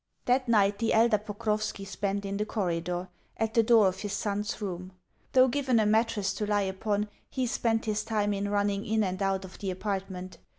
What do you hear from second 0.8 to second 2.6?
elder Pokrovski spent in the